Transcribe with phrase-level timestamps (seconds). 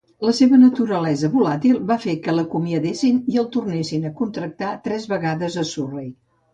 [0.27, 5.63] La seva naturalesa volàtil va fer que l'acomiadessin i el tornessin a contractar tres vegades
[5.67, 6.15] a Surrey.